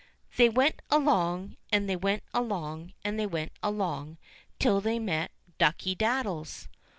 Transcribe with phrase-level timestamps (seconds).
[0.35, 4.17] They went along, and they went along, and they went along,
[4.57, 6.67] till they met Ducky daddies.